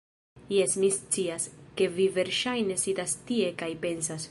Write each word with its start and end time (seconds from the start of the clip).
Jes, 0.53 0.71
mi 0.83 0.87
scias, 0.95 1.45
ke 1.81 1.89
vi 1.99 2.09
verŝajne 2.17 2.81
sidas 2.85 3.17
tie 3.31 3.55
kaj 3.63 3.73
pensas 3.87 4.19